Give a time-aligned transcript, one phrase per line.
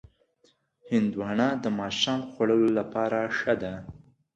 [0.89, 3.73] هندوانه د ماښام خوړلو لپاره ښه ده.